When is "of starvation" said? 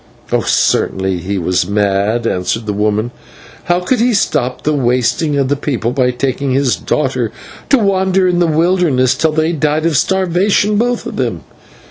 9.85-10.77